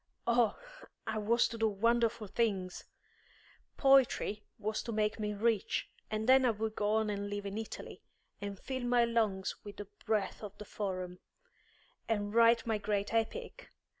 Oh, 0.25 0.57
I 1.05 1.19
was 1.19 1.47
to 1.49 1.59
do 1.59 1.67
wonderful 1.69 2.25
things! 2.25 2.85
Poetry 3.77 4.43
was 4.57 4.81
to 4.81 4.91
make 4.91 5.19
me 5.19 5.35
rich, 5.35 5.91
and 6.09 6.27
then 6.27 6.43
I 6.43 6.49
would 6.49 6.73
go 6.75 6.97
and 6.97 7.29
live 7.29 7.45
in 7.45 7.55
Italy, 7.55 8.01
and 8.41 8.57
fill 8.59 8.81
my 8.81 9.05
lungs 9.05 9.63
with 9.63 9.77
the 9.77 9.85
breath 10.07 10.41
of 10.41 10.57
the 10.57 10.65
Forum, 10.65 11.19
and 12.09 12.33
write 12.33 12.65
my 12.65 12.79
great 12.79 13.13
Epic. 13.13 13.69